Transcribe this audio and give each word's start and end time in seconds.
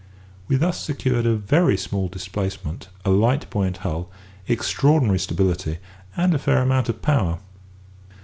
We 0.47 0.55
thus 0.55 0.81
secured 0.81 1.27
a 1.27 1.35
very 1.35 1.77
small 1.77 2.07
displacement, 2.07 2.87
a 3.05 3.11
light 3.11 3.47
buoyant 3.51 3.77
hull, 3.85 4.09
extraordinary 4.47 5.19
stability, 5.19 5.77
and 6.17 6.33
a 6.33 6.39
fair 6.39 6.63
amount 6.63 6.89
of 6.89 7.03
power. 7.03 7.37